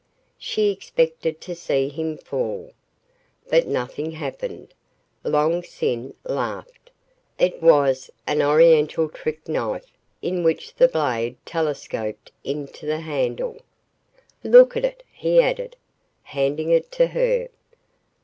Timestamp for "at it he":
14.75-15.39